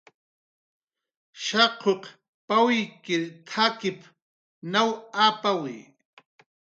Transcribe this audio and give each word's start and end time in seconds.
"Shaq 1.43 1.73
wurrikunq 1.85 2.03
pawykir 2.47 3.23
t""akip 3.47 3.99
naw 4.71 4.89
apawi." 5.25 5.75